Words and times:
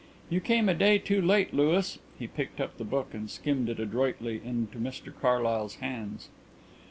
You 0.31 0.41
came 0.41 0.67
a 0.67 0.73
day 0.73 0.97
too 0.97 1.21
late, 1.21 1.53
Louis." 1.53 1.99
He 2.17 2.25
picked 2.25 2.59
up 2.59 2.79
the 2.79 2.83
book 2.83 3.13
and 3.13 3.29
skimmed 3.29 3.69
it 3.69 3.79
adroitly 3.79 4.41
into 4.43 4.79
Mr 4.79 5.13
Carlyle's 5.15 5.75
hands. 5.75 6.29